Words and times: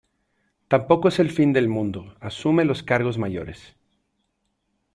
tampoco 0.67 1.09
es 1.09 1.19
el 1.19 1.29
fin 1.29 1.53
del 1.53 1.69
mundo. 1.69 2.15
asume 2.21 2.65
los 2.65 2.81
cargos 2.81 3.19
mayores. 3.19 3.75